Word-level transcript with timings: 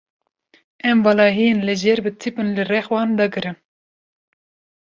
Em 0.89 0.97
valahiyên 1.05 1.57
li 1.67 1.75
jêr 1.81 1.99
bi 2.05 2.11
tîpên 2.21 2.47
li 2.55 2.63
rex 2.69 2.85
wan 2.93 3.09
dagirin. 3.17 3.57